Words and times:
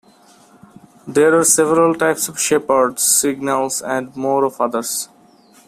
There 1.07 1.37
are 1.37 1.43
several 1.43 1.93
types 1.93 2.27
of 2.27 2.39
shepherd's 2.41 3.03
signals 3.03 3.83
and 3.83 4.15
more 4.15 4.45
of 4.45 4.59
others. 4.59 5.09